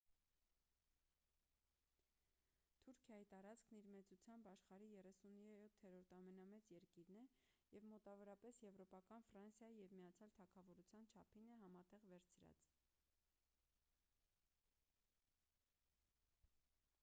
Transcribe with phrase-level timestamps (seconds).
[2.85, 7.27] թուրքիայի տարածքն իր մեծությամբ աշխարհի 37-րդ ամենամեծ երկիրն է
[7.75, 12.67] և մոտավորապես եվրոպական ֆրանսիայի և միացյալ թագավորության չափին է համատեղ վերցրած